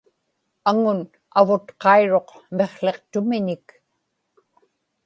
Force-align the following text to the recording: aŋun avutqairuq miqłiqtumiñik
aŋun 0.69 0.99
avutqairuq 1.39 2.29
miqłiqtumiñik 2.57 3.67